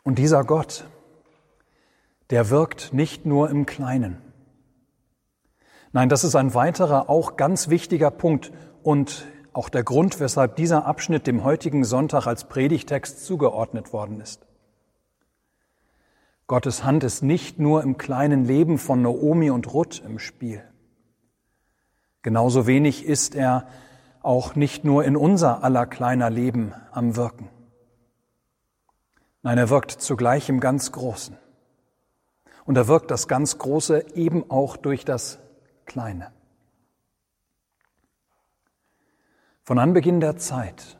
Und 0.04 0.18
dieser 0.18 0.46
Gott, 0.46 0.86
der 2.30 2.50
wirkt 2.50 2.94
nicht 2.94 3.26
nur 3.26 3.50
im 3.50 3.66
Kleinen. 3.66 4.22
Nein, 5.92 6.08
das 6.08 6.24
ist 6.24 6.36
ein 6.36 6.54
weiterer, 6.54 7.10
auch 7.10 7.36
ganz 7.36 7.68
wichtiger 7.68 8.12
Punkt 8.12 8.54
und 8.82 9.28
auch 9.52 9.68
der 9.68 9.84
Grund, 9.84 10.22
weshalb 10.22 10.56
dieser 10.56 10.86
Abschnitt 10.86 11.28
dem 11.28 11.44
heutigen 11.44 11.84
Sonntag 11.84 12.28
als 12.28 12.48
Predigtext 12.48 13.26
zugeordnet 13.26 13.92
worden 13.92 14.22
ist. 14.22 14.49
Gottes 16.50 16.84
Hand 16.84 17.04
ist 17.04 17.22
nicht 17.22 17.60
nur 17.60 17.84
im 17.84 18.00
kleinen 18.00 18.44
Leben 18.44 18.80
von 18.80 19.04
Naomi 19.04 19.52
und 19.52 19.72
Ruth 19.72 20.02
im 20.04 20.18
Spiel. 20.18 20.64
Genauso 22.24 22.66
wenig 22.66 23.06
ist 23.06 23.36
er 23.36 23.68
auch 24.24 24.56
nicht 24.56 24.84
nur 24.84 25.06
in 25.06 25.16
unser 25.16 25.64
aller 25.64 25.86
kleiner 25.86 26.32
Leben 26.32 26.74
am 26.92 27.16
Wirken. 27.16 27.50
Nein, 29.44 29.60
er 29.60 29.70
wirkt 29.70 29.92
zugleich 29.92 30.50
im 30.50 30.60
ganz 30.60 30.92
Großen. 30.92 31.38
Und 32.66 32.76
er 32.78 32.88
wirkt 32.88 33.12
das 33.12 33.28
ganz 33.28 33.60
Große 33.60 34.16
eben 34.16 34.50
auch 34.50 34.76
durch 34.76 35.06
das 35.06 35.38
Kleine. 35.86 36.32
Von 39.62 39.78
Anbeginn 39.78 40.20
der 40.20 40.38
Zeit, 40.38 40.99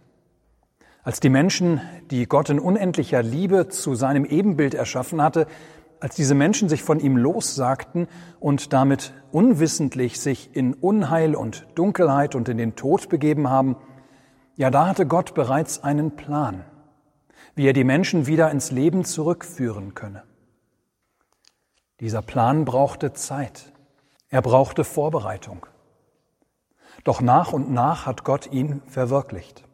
als 1.04 1.20
die 1.20 1.30
Menschen, 1.30 1.82
die 2.12 2.26
Gott 2.28 2.50
in 2.50 2.60
unendlicher 2.60 3.24
Liebe 3.24 3.68
zu 3.70 3.96
seinem 3.96 4.26
Ebenbild 4.26 4.74
erschaffen 4.74 5.22
hatte, 5.22 5.48
als 6.00 6.16
diese 6.16 6.36
Menschen 6.36 6.70
sich 6.70 6.82
von 6.84 7.00
ihm 7.00 7.18
lossagten 7.18 8.08
und 8.40 8.74
damit 8.74 9.14
unwissentlich 9.32 10.20
sich 10.20 10.56
in 10.56 10.74
Unheil 10.74 11.36
und 11.36 11.68
Dunkelheit 11.76 12.36
und 12.36 12.48
in 12.50 12.58
den 12.58 12.76
Tod 12.76 13.10
begeben 13.10 13.50
haben, 13.50 13.76
ja, 14.56 14.70
da 14.70 14.88
hatte 14.88 15.06
Gott 15.06 15.34
bereits 15.34 15.84
einen 15.84 16.16
Plan, 16.16 16.66
wie 17.56 17.68
er 17.68 17.74
die 17.74 17.84
Menschen 17.84 18.28
wieder 18.28 18.52
ins 18.52 18.72
Leben 18.72 19.06
zurückführen 19.06 19.94
könne. 19.94 20.24
Dieser 22.00 22.22
Plan 22.22 22.66
brauchte 22.66 23.14
Zeit. 23.14 23.74
Er 24.30 24.42
brauchte 24.42 24.84
Vorbereitung. 24.84 25.66
Doch 27.04 27.22
nach 27.22 27.52
und 27.52 27.72
nach 27.72 28.06
hat 28.06 28.24
Gott 28.24 28.52
ihn 28.52 28.82
verwirklicht. 28.88 29.69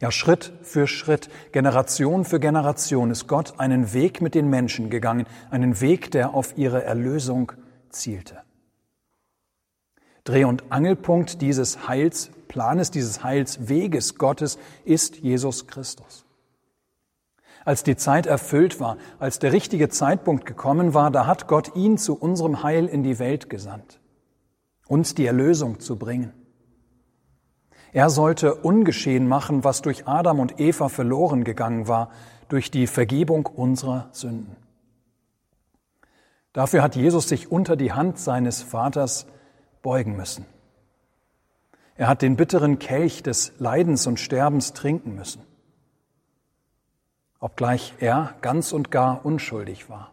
Ja, 0.00 0.12
Schritt 0.12 0.52
für 0.62 0.86
Schritt, 0.86 1.28
Generation 1.50 2.24
für 2.24 2.38
Generation 2.38 3.10
ist 3.10 3.26
Gott 3.26 3.58
einen 3.58 3.92
Weg 3.92 4.20
mit 4.20 4.36
den 4.36 4.48
Menschen 4.48 4.90
gegangen, 4.90 5.26
einen 5.50 5.80
Weg, 5.80 6.12
der 6.12 6.34
auf 6.34 6.56
ihre 6.56 6.84
Erlösung 6.84 7.52
zielte. 7.90 8.38
Dreh- 10.22 10.44
und 10.44 10.70
Angelpunkt 10.70 11.42
dieses 11.42 11.88
Heilsplanes, 11.88 12.92
dieses 12.92 13.24
Heilsweges 13.24 14.16
Gottes 14.16 14.58
ist 14.84 15.16
Jesus 15.16 15.66
Christus. 15.66 16.24
Als 17.64 17.82
die 17.82 17.96
Zeit 17.96 18.26
erfüllt 18.26 18.78
war, 18.78 18.98
als 19.18 19.40
der 19.40 19.52
richtige 19.52 19.88
Zeitpunkt 19.88 20.46
gekommen 20.46 20.94
war, 20.94 21.10
da 21.10 21.26
hat 21.26 21.48
Gott 21.48 21.74
ihn 21.74 21.98
zu 21.98 22.14
unserem 22.14 22.62
Heil 22.62 22.86
in 22.86 23.02
die 23.02 23.18
Welt 23.18 23.50
gesandt, 23.50 24.00
uns 24.86 25.14
die 25.14 25.26
Erlösung 25.26 25.80
zu 25.80 25.98
bringen. 25.98 26.32
Er 27.92 28.10
sollte 28.10 28.54
ungeschehen 28.54 29.26
machen, 29.26 29.64
was 29.64 29.82
durch 29.82 30.06
Adam 30.06 30.40
und 30.40 30.60
Eva 30.60 30.88
verloren 30.88 31.44
gegangen 31.44 31.88
war, 31.88 32.10
durch 32.48 32.70
die 32.70 32.86
Vergebung 32.86 33.46
unserer 33.46 34.08
Sünden. 34.12 34.56
Dafür 36.52 36.82
hat 36.82 36.96
Jesus 36.96 37.28
sich 37.28 37.52
unter 37.52 37.76
die 37.76 37.92
Hand 37.92 38.18
seines 38.18 38.62
Vaters 38.62 39.26
beugen 39.82 40.16
müssen. 40.16 40.46
Er 41.96 42.08
hat 42.08 42.22
den 42.22 42.36
bitteren 42.36 42.78
Kelch 42.78 43.22
des 43.22 43.52
Leidens 43.58 44.06
und 44.06 44.20
Sterbens 44.20 44.72
trinken 44.72 45.14
müssen, 45.14 45.42
obgleich 47.40 47.94
er 47.98 48.34
ganz 48.40 48.72
und 48.72 48.90
gar 48.90 49.24
unschuldig 49.24 49.90
war. 49.90 50.12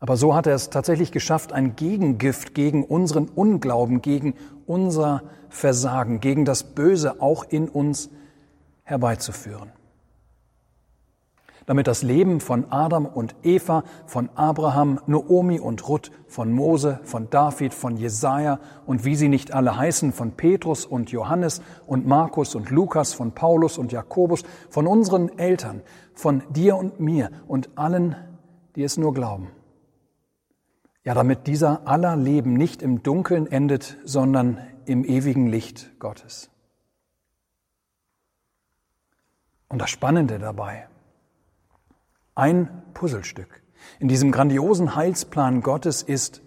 Aber 0.00 0.16
so 0.16 0.34
hat 0.34 0.46
er 0.46 0.54
es 0.54 0.70
tatsächlich 0.70 1.10
geschafft, 1.10 1.52
ein 1.52 1.74
Gegengift 1.74 2.54
gegen 2.54 2.84
unseren 2.84 3.28
Unglauben, 3.28 4.00
gegen 4.00 4.34
unser 4.66 5.22
Versagen, 5.48 6.20
gegen 6.20 6.44
das 6.44 6.62
Böse 6.62 7.20
auch 7.20 7.44
in 7.44 7.68
uns 7.68 8.10
herbeizuführen. 8.84 9.72
Damit 11.66 11.86
das 11.86 12.02
Leben 12.02 12.40
von 12.40 12.70
Adam 12.70 13.04
und 13.04 13.34
Eva, 13.42 13.82
von 14.06 14.30
Abraham, 14.36 15.00
Noomi 15.06 15.60
und 15.60 15.86
Ruth, 15.86 16.10
von 16.26 16.50
Mose, 16.50 17.00
von 17.02 17.28
David, 17.28 17.74
von 17.74 17.98
Jesaja 17.98 18.58
und 18.86 19.04
wie 19.04 19.16
sie 19.16 19.28
nicht 19.28 19.52
alle 19.52 19.76
heißen, 19.76 20.12
von 20.12 20.32
Petrus 20.32 20.86
und 20.86 21.10
Johannes 21.10 21.60
und 21.86 22.06
Markus 22.06 22.54
und 22.54 22.70
Lukas, 22.70 23.12
von 23.12 23.32
Paulus 23.32 23.76
und 23.76 23.92
Jakobus, 23.92 24.44
von 24.70 24.86
unseren 24.86 25.38
Eltern, 25.38 25.82
von 26.14 26.42
dir 26.48 26.76
und 26.76 27.00
mir 27.00 27.30
und 27.48 27.68
allen, 27.76 28.16
die 28.74 28.84
es 28.84 28.96
nur 28.96 29.12
glauben 29.12 29.48
ja, 31.04 31.14
damit 31.14 31.46
dieser 31.46 31.86
aller 31.86 32.16
Leben 32.16 32.54
nicht 32.54 32.82
im 32.82 33.02
Dunkeln 33.02 33.46
endet, 33.46 33.96
sondern 34.04 34.58
im 34.84 35.04
ewigen 35.04 35.46
Licht 35.46 35.98
Gottes. 35.98 36.50
Und 39.68 39.80
das 39.80 39.90
Spannende 39.90 40.38
dabei, 40.38 40.88
ein 42.34 42.82
Puzzlestück 42.94 43.62
in 43.98 44.08
diesem 44.08 44.32
grandiosen 44.32 44.94
Heilsplan 44.94 45.60
Gottes 45.62 46.02
ist 46.02 46.42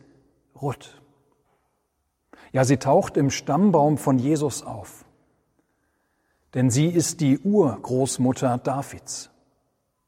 Ruth. 0.62 1.02
Ja, 2.52 2.66
sie 2.66 2.78
taucht 2.78 3.18
im 3.18 3.30
Stammbaum 3.30 3.98
von 3.98 4.20
Jesus 4.20 4.64
auf, 4.64 5.06
denn 6.54 6.70
sie 6.70 6.88
ist 6.88 7.22
die 7.22 7.40
Urgroßmutter 7.40 8.58
Davids, 8.58 9.30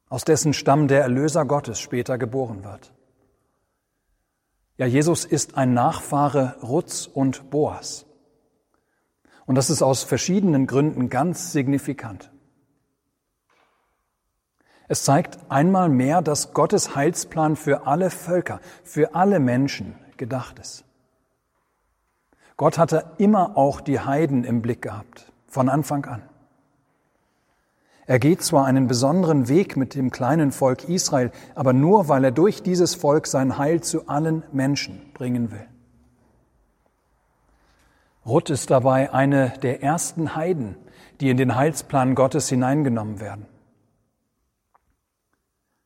aus 0.09 0.25
dessen 0.25 0.53
Stamm 0.53 0.87
der 0.87 1.01
Erlöser 1.01 1.45
Gottes 1.45 1.79
später 1.79 2.17
geboren 2.17 2.63
wird. 2.63 2.93
Ja, 4.83 4.87
Jesus 4.87 5.23
ist 5.23 5.55
ein 5.55 5.73
Nachfahre 5.73 6.57
Ruths 6.61 7.07
und 7.07 7.49
Boas. 7.49 8.05
Und 9.45 9.55
das 9.55 9.69
ist 9.69 9.81
aus 9.81 10.03
verschiedenen 10.03 10.67
Gründen 10.67 11.09
ganz 11.09 11.53
signifikant. 11.53 12.33
Es 14.89 15.05
zeigt 15.05 15.39
einmal 15.49 15.87
mehr, 15.87 16.21
dass 16.21 16.53
Gottes 16.53 16.97
Heilsplan 16.97 17.55
für 17.55 17.87
alle 17.87 18.09
Völker, 18.09 18.59
für 18.83 19.15
alle 19.15 19.39
Menschen 19.39 19.95
gedacht 20.17 20.59
ist. 20.59 20.83
Gott 22.57 22.77
hatte 22.77 23.13
immer 23.19 23.55
auch 23.55 23.79
die 23.79 24.01
Heiden 24.01 24.43
im 24.43 24.61
Blick 24.61 24.81
gehabt, 24.81 25.31
von 25.47 25.69
Anfang 25.69 26.03
an. 26.07 26.23
Er 28.05 28.19
geht 28.19 28.41
zwar 28.41 28.65
einen 28.65 28.87
besonderen 28.87 29.47
Weg 29.47 29.77
mit 29.77 29.95
dem 29.95 30.11
kleinen 30.11 30.51
Volk 30.51 30.89
Israel, 30.89 31.31
aber 31.55 31.71
nur 31.71 32.09
weil 32.09 32.25
er 32.25 32.31
durch 32.31 32.61
dieses 32.61 32.95
Volk 32.95 33.27
sein 33.27 33.57
Heil 33.57 33.81
zu 33.81 34.07
allen 34.07 34.43
Menschen 34.51 35.01
bringen 35.13 35.51
will. 35.51 35.65
Ruth 38.25 38.49
ist 38.49 38.69
dabei 38.71 39.13
eine 39.13 39.53
der 39.61 39.83
ersten 39.83 40.35
Heiden, 40.35 40.75
die 41.19 41.29
in 41.29 41.37
den 41.37 41.55
Heilsplan 41.55 42.15
Gottes 42.15 42.49
hineingenommen 42.49 43.19
werden. 43.19 43.45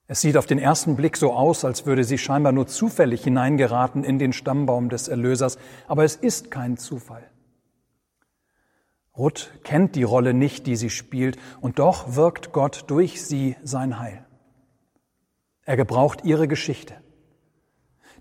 Es 0.07 0.21
sieht 0.21 0.37
auf 0.37 0.45
den 0.45 0.59
ersten 0.59 0.95
Blick 0.95 1.17
so 1.17 1.33
aus, 1.33 1.65
als 1.65 1.85
würde 1.85 2.03
sie 2.03 2.17
scheinbar 2.17 2.53
nur 2.53 2.67
zufällig 2.67 3.23
hineingeraten 3.23 4.03
in 4.03 4.19
den 4.19 4.33
Stammbaum 4.33 4.89
des 4.89 5.07
Erlösers, 5.07 5.57
aber 5.87 6.05
es 6.05 6.15
ist 6.15 6.49
kein 6.49 6.77
Zufall. 6.77 7.23
Ruth 9.17 9.51
kennt 9.63 9.95
die 9.95 10.03
Rolle 10.03 10.33
nicht, 10.33 10.67
die 10.67 10.75
sie 10.75 10.89
spielt, 10.89 11.37
und 11.59 11.79
doch 11.79 12.15
wirkt 12.15 12.51
Gott 12.51 12.85
durch 12.87 13.25
sie 13.25 13.55
sein 13.63 13.99
Heil. 13.99 14.25
Er 15.65 15.75
gebraucht 15.75 16.23
ihre 16.23 16.47
Geschichte. 16.47 16.93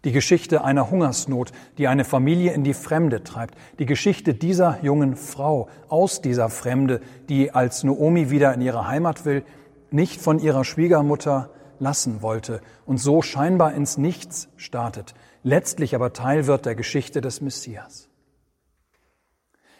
Die 0.04 0.12
Geschichte 0.12 0.62
einer 0.62 0.90
Hungersnot, 0.90 1.52
die 1.78 1.88
eine 1.88 2.04
Familie 2.04 2.52
in 2.52 2.64
die 2.64 2.74
Fremde 2.74 3.24
treibt. 3.24 3.56
Die 3.78 3.86
Geschichte 3.86 4.34
dieser 4.34 4.78
jungen 4.82 5.16
Frau 5.16 5.68
aus 5.88 6.20
dieser 6.22 6.48
Fremde, 6.48 7.00
die 7.28 7.50
als 7.50 7.82
Noomi 7.82 8.30
wieder 8.30 8.54
in 8.54 8.60
ihre 8.60 8.86
Heimat 8.86 9.24
will, 9.24 9.44
nicht 9.90 10.20
von 10.20 10.38
ihrer 10.38 10.64
Schwiegermutter 10.64 11.50
lassen 11.78 12.22
wollte 12.22 12.60
und 12.84 12.98
so 12.98 13.22
scheinbar 13.22 13.74
ins 13.74 13.98
Nichts 13.98 14.48
startet, 14.56 15.14
letztlich 15.42 15.94
aber 15.94 16.12
Teil 16.12 16.46
wird 16.46 16.66
der 16.66 16.74
Geschichte 16.74 17.20
des 17.20 17.40
Messias. 17.40 18.08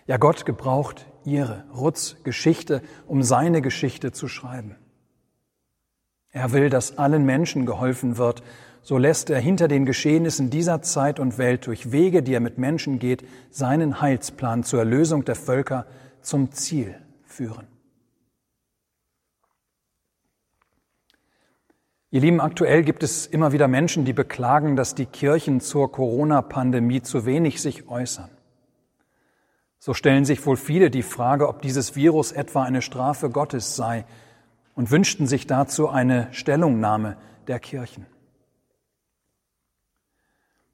Ja, 0.06 0.18
Gott 0.18 0.46
gebraucht 0.46 1.06
ihre, 1.24 1.64
Ruths 1.74 2.16
Geschichte, 2.22 2.82
um 3.06 3.22
seine 3.22 3.60
Geschichte 3.60 4.12
zu 4.12 4.28
schreiben. 4.28 4.76
Er 6.30 6.52
will, 6.52 6.70
dass 6.70 6.98
allen 6.98 7.24
Menschen 7.24 7.66
geholfen 7.66 8.16
wird, 8.16 8.42
so 8.82 8.98
lässt 8.98 9.30
er 9.30 9.40
hinter 9.40 9.66
den 9.66 9.84
Geschehnissen 9.84 10.48
dieser 10.48 10.80
Zeit 10.80 11.18
und 11.18 11.38
Welt 11.38 11.66
durch 11.66 11.90
Wege, 11.90 12.22
die 12.22 12.34
er 12.34 12.40
mit 12.40 12.56
Menschen 12.56 13.00
geht, 13.00 13.26
seinen 13.50 14.00
Heilsplan 14.00 14.62
zur 14.62 14.78
Erlösung 14.78 15.24
der 15.24 15.34
Völker 15.34 15.86
zum 16.20 16.52
Ziel 16.52 16.94
führen. 17.24 17.66
Ihr 22.12 22.20
Lieben, 22.20 22.40
aktuell 22.40 22.84
gibt 22.84 23.02
es 23.02 23.26
immer 23.26 23.50
wieder 23.50 23.66
Menschen, 23.66 24.04
die 24.04 24.12
beklagen, 24.12 24.76
dass 24.76 24.94
die 24.94 25.06
Kirchen 25.06 25.60
zur 25.60 25.90
Corona-Pandemie 25.90 27.02
zu 27.02 27.26
wenig 27.26 27.60
sich 27.60 27.88
äußern. 27.88 28.35
So 29.86 29.94
stellen 29.94 30.24
sich 30.24 30.44
wohl 30.44 30.56
viele 30.56 30.90
die 30.90 31.04
Frage, 31.04 31.46
ob 31.46 31.62
dieses 31.62 31.94
Virus 31.94 32.32
etwa 32.32 32.64
eine 32.64 32.82
Strafe 32.82 33.30
Gottes 33.30 33.76
sei 33.76 34.04
und 34.74 34.90
wünschten 34.90 35.28
sich 35.28 35.46
dazu 35.46 35.88
eine 35.88 36.26
Stellungnahme 36.32 37.16
der 37.46 37.60
Kirchen. 37.60 38.04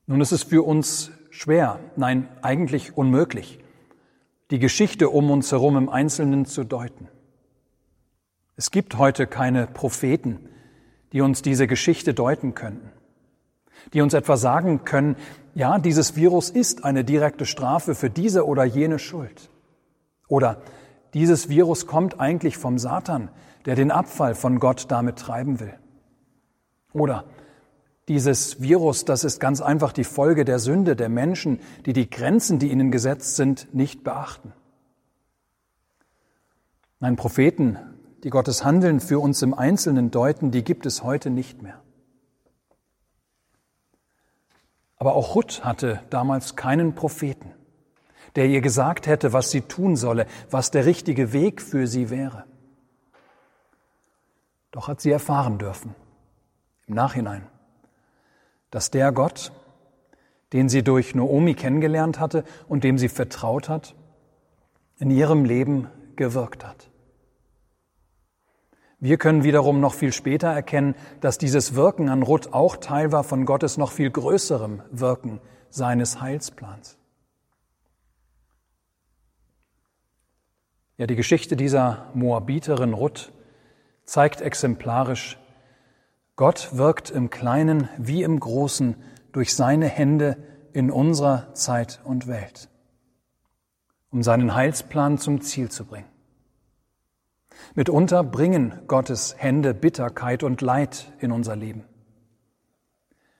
Nun 0.06 0.22
ist 0.22 0.32
es 0.32 0.44
für 0.44 0.62
uns 0.62 1.10
schwer, 1.28 1.78
nein 1.94 2.26
eigentlich 2.40 2.96
unmöglich, 2.96 3.58
die 4.50 4.58
Geschichte 4.58 5.10
um 5.10 5.30
uns 5.30 5.52
herum 5.52 5.76
im 5.76 5.90
Einzelnen 5.90 6.46
zu 6.46 6.64
deuten. 6.64 7.06
Es 8.56 8.70
gibt 8.70 8.96
heute 8.96 9.26
keine 9.26 9.66
Propheten, 9.66 10.48
die 11.12 11.20
uns 11.20 11.42
diese 11.42 11.66
Geschichte 11.66 12.14
deuten 12.14 12.54
könnten, 12.54 12.90
die 13.92 14.00
uns 14.00 14.14
etwa 14.14 14.36
sagen 14.36 14.84
können, 14.84 15.16
ja, 15.54 15.78
dieses 15.78 16.16
Virus 16.16 16.50
ist 16.50 16.84
eine 16.84 17.04
direkte 17.04 17.44
Strafe 17.44 17.94
für 17.94 18.10
diese 18.10 18.46
oder 18.46 18.64
jene 18.64 18.98
Schuld. 18.98 19.50
Oder 20.28 20.62
dieses 21.14 21.48
Virus 21.48 21.86
kommt 21.86 22.20
eigentlich 22.20 22.56
vom 22.56 22.78
Satan, 22.78 23.30
der 23.66 23.74
den 23.74 23.90
Abfall 23.90 24.34
von 24.34 24.58
Gott 24.58 24.86
damit 24.88 25.18
treiben 25.18 25.60
will. 25.60 25.74
Oder 26.92 27.24
dieses 28.08 28.62
Virus, 28.62 29.04
das 29.04 29.24
ist 29.24 29.40
ganz 29.40 29.60
einfach 29.60 29.92
die 29.92 30.04
Folge 30.04 30.44
der 30.44 30.58
Sünde 30.58 30.96
der 30.96 31.08
Menschen, 31.08 31.60
die 31.86 31.92
die 31.92 32.08
Grenzen, 32.08 32.58
die 32.58 32.70
ihnen 32.70 32.90
gesetzt 32.90 33.36
sind, 33.36 33.68
nicht 33.74 34.04
beachten. 34.04 34.52
Nein, 36.98 37.16
Propheten, 37.16 37.78
die 38.24 38.30
Gottes 38.30 38.64
Handeln 38.64 39.00
für 39.00 39.18
uns 39.18 39.42
im 39.42 39.54
Einzelnen 39.54 40.10
deuten, 40.10 40.50
die 40.50 40.64
gibt 40.64 40.86
es 40.86 41.02
heute 41.02 41.30
nicht 41.30 41.62
mehr. 41.62 41.81
Aber 45.02 45.16
auch 45.16 45.34
Ruth 45.34 45.64
hatte 45.64 46.00
damals 46.10 46.54
keinen 46.54 46.94
Propheten, 46.94 47.50
der 48.36 48.46
ihr 48.46 48.60
gesagt 48.60 49.08
hätte, 49.08 49.32
was 49.32 49.50
sie 49.50 49.62
tun 49.62 49.96
solle, 49.96 50.26
was 50.48 50.70
der 50.70 50.86
richtige 50.86 51.32
Weg 51.32 51.60
für 51.60 51.88
sie 51.88 52.08
wäre. 52.08 52.44
Doch 54.70 54.86
hat 54.86 55.00
sie 55.00 55.10
erfahren 55.10 55.58
dürfen, 55.58 55.96
im 56.86 56.94
Nachhinein, 56.94 57.48
dass 58.70 58.92
der 58.92 59.10
Gott, 59.10 59.50
den 60.52 60.68
sie 60.68 60.84
durch 60.84 61.16
Noomi 61.16 61.54
kennengelernt 61.54 62.20
hatte 62.20 62.44
und 62.68 62.84
dem 62.84 62.96
sie 62.96 63.08
vertraut 63.08 63.68
hat, 63.68 63.96
in 65.00 65.10
ihrem 65.10 65.44
Leben 65.44 65.88
gewirkt 66.14 66.64
hat. 66.64 66.91
Wir 69.02 69.16
können 69.16 69.42
wiederum 69.42 69.80
noch 69.80 69.94
viel 69.94 70.12
später 70.12 70.46
erkennen, 70.46 70.94
dass 71.20 71.36
dieses 71.36 71.74
Wirken 71.74 72.08
an 72.08 72.22
Ruth 72.22 72.52
auch 72.52 72.76
Teil 72.76 73.10
war 73.10 73.24
von 73.24 73.46
Gottes 73.46 73.76
noch 73.76 73.90
viel 73.90 74.12
größerem 74.12 74.80
Wirken 74.92 75.40
seines 75.70 76.20
Heilsplans. 76.20 76.96
Ja, 80.98 81.08
die 81.08 81.16
Geschichte 81.16 81.56
dieser 81.56 82.12
Moabiterin 82.14 82.92
Ruth 82.92 83.32
zeigt 84.04 84.40
exemplarisch, 84.40 85.36
Gott 86.36 86.68
wirkt 86.70 87.10
im 87.10 87.28
Kleinen 87.28 87.88
wie 87.98 88.22
im 88.22 88.38
Großen 88.38 88.94
durch 89.32 89.56
seine 89.56 89.88
Hände 89.88 90.36
in 90.72 90.92
unserer 90.92 91.52
Zeit 91.54 92.00
und 92.04 92.28
Welt, 92.28 92.68
um 94.12 94.22
seinen 94.22 94.54
Heilsplan 94.54 95.18
zum 95.18 95.40
Ziel 95.40 95.72
zu 95.72 95.86
bringen. 95.86 96.11
Mitunter 97.74 98.22
bringen 98.22 98.74
Gottes 98.86 99.34
Hände 99.38 99.72
Bitterkeit 99.72 100.42
und 100.42 100.60
Leid 100.60 101.12
in 101.20 101.32
unser 101.32 101.56
Leben. 101.56 101.84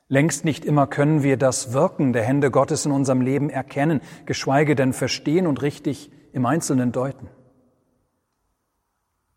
Längst 0.08 0.44
nicht 0.44 0.64
immer 0.64 0.86
können 0.86 1.22
wir 1.22 1.36
das 1.36 1.72
Wirken 1.72 2.12
der 2.12 2.22
Hände 2.22 2.50
Gottes 2.50 2.86
in 2.86 2.92
unserem 2.92 3.20
Leben 3.20 3.50
erkennen, 3.50 4.00
geschweige 4.26 4.74
denn 4.74 4.92
verstehen 4.92 5.46
und 5.46 5.62
richtig 5.62 6.10
im 6.32 6.46
Einzelnen 6.46 6.92
deuten. 6.92 7.28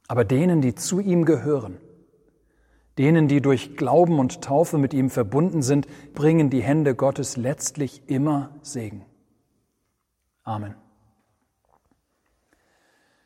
Aber 0.07 0.23
denen, 0.23 0.61
die 0.61 0.75
zu 0.75 0.99
ihm 0.99 1.25
gehören, 1.25 1.77
denen, 2.97 3.27
die 3.27 3.41
durch 3.41 3.75
Glauben 3.75 4.19
und 4.19 4.41
Taufe 4.41 4.77
mit 4.77 4.93
ihm 4.93 5.09
verbunden 5.09 5.61
sind, 5.61 5.87
bringen 6.13 6.49
die 6.49 6.61
Hände 6.61 6.95
Gottes 6.95 7.37
letztlich 7.37 8.03
immer 8.07 8.51
Segen. 8.61 9.05
Amen. 10.43 10.75